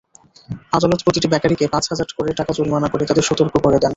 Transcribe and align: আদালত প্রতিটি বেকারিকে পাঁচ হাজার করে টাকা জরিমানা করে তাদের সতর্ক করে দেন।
আদালত 0.73 0.99
প্রতিটি 1.05 1.27
বেকারিকে 1.27 1.65
পাঁচ 1.73 1.85
হাজার 1.91 2.07
করে 2.17 2.31
টাকা 2.39 2.51
জরিমানা 2.57 2.87
করে 2.89 3.03
তাদের 3.05 3.27
সতর্ক 3.29 3.53
করে 3.57 3.77
দেন। 3.77 3.89